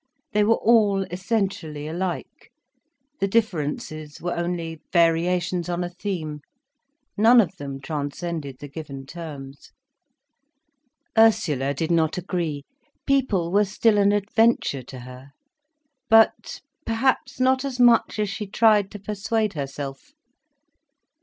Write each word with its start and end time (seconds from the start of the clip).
They 0.31 0.43
were 0.43 0.55
all 0.57 1.03
essentially 1.11 1.85
alike, 1.87 2.51
the 3.19 3.27
differences 3.27 4.19
were 4.19 4.35
only 4.35 4.81
variations 4.91 5.69
on 5.69 5.83
a 5.83 5.89
theme. 5.89 6.41
None 7.17 7.39
of 7.39 7.57
them 7.57 7.79
transcended 7.79 8.57
the 8.57 8.67
given 8.67 9.05
terms. 9.05 9.69
Ursula 11.15 11.75
did 11.75 11.91
not 11.91 12.17
agree—people 12.17 13.51
were 13.51 13.63
still 13.63 13.99
an 13.99 14.11
adventure 14.11 14.81
to 14.81 15.01
her—but—perhaps 15.01 17.39
not 17.39 17.63
as 17.63 17.79
much 17.79 18.17
as 18.17 18.27
she 18.27 18.47
tried 18.47 18.89
to 18.89 18.97
persuade 18.97 19.53
herself. 19.53 20.13